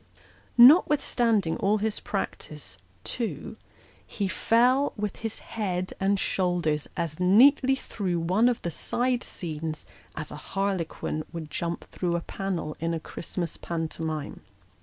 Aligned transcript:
Notwithstanding 0.57 1.57
all 1.57 1.77
his 1.77 1.99
practice, 1.99 2.75
too, 3.03 3.55
he 4.07 4.27
fell 4.27 4.93
with 4.97 5.17
his 5.17 5.37
head 5.37 5.93
and 5.99 6.19
shoulders 6.19 6.87
as 6.97 7.19
neatly 7.19 7.75
through 7.75 8.19
one 8.19 8.49
of 8.49 8.63
the 8.63 8.71
side 8.71 9.23
scenes, 9.23 9.85
as 10.15 10.31
a 10.31 10.37
harlequin 10.57 11.23
would 11.31 11.51
jump 11.51 11.83
through 11.83 12.15
a 12.15 12.21
panel 12.21 12.75
in 12.79 12.95
a 12.95 12.99
Christmas 12.99 13.57
pantomime. 13.57 14.39